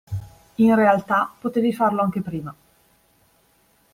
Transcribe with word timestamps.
In 0.55 0.73
realtà 0.73 1.31
potevi 1.39 1.71
farlo 1.71 2.01
anche 2.01 2.21
prima. 2.23 2.51